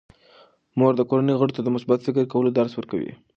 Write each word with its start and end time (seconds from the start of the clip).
مور 0.77 0.93
د 0.97 1.01
کورنۍ 1.09 1.33
غړو 1.39 1.55
ته 1.57 1.61
د 1.63 1.67
مثبت 1.75 1.99
فکر 2.05 2.23
کولو 2.33 2.49
درس 2.59 2.73
ورکوي. 2.75 3.13